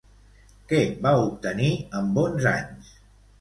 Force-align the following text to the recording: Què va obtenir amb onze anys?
Què 0.71 0.79
va 1.03 1.11
obtenir 1.25 1.69
amb 2.01 2.19
onze 2.23 2.55
anys? 2.55 2.91